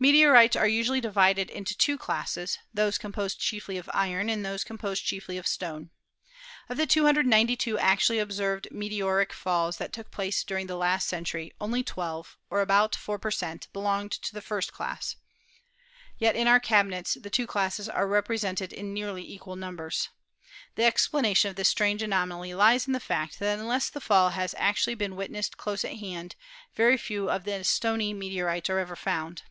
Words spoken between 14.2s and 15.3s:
the first class,